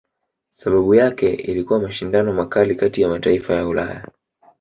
Sababu 0.49 0.95
yake 0.95 1.33
ilikuwa 1.33 1.79
mashindano 1.79 2.33
makali 2.33 2.75
kati 2.75 3.01
ya 3.01 3.09
mataifa 3.09 3.53
ya 3.53 3.67
Ulaya 3.67 4.07